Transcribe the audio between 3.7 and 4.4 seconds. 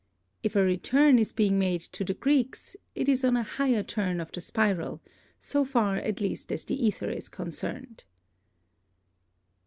turn of